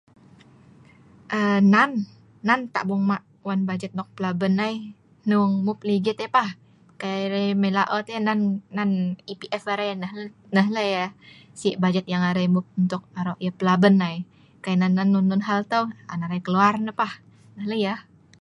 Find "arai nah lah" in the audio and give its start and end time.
9.73-10.85